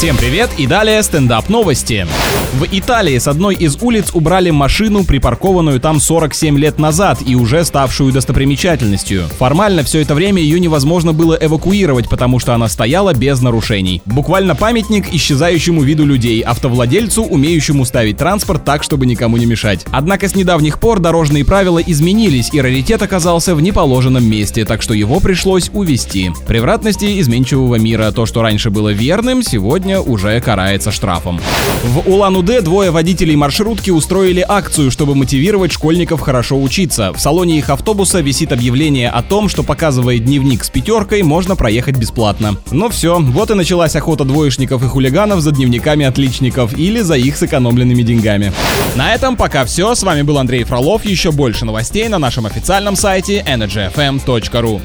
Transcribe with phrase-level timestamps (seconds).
[0.00, 2.06] Всем привет и далее стендап новости.
[2.54, 7.66] В Италии с одной из улиц убрали машину, припаркованную там 47 лет назад и уже
[7.66, 9.24] ставшую достопримечательностью.
[9.38, 14.00] Формально все это время ее невозможно было эвакуировать, потому что она стояла без нарушений.
[14.06, 19.84] Буквально памятник исчезающему виду людей, автовладельцу, умеющему ставить транспорт так, чтобы никому не мешать.
[19.90, 24.94] Однако с недавних пор дорожные правила изменились, и раритет оказался в неположенном месте, так что
[24.94, 26.30] его пришлось увести.
[26.46, 28.10] Превратности изменчивого мира.
[28.12, 31.40] То, что раньше было верным, сегодня сегодня уже карается штрафом.
[31.84, 37.12] В Улан-Удэ двое водителей маршрутки устроили акцию, чтобы мотивировать школьников хорошо учиться.
[37.12, 41.96] В салоне их автобуса висит объявление о том, что показывая дневник с пятеркой, можно проехать
[41.96, 42.56] бесплатно.
[42.70, 47.36] Но все, вот и началась охота двоечников и хулиганов за дневниками отличников или за их
[47.36, 48.52] сэкономленными деньгами.
[48.96, 49.94] На этом пока все.
[49.94, 51.04] С вами был Андрей Фролов.
[51.04, 54.80] Еще больше новостей на нашем официальном сайте energyfm.ru.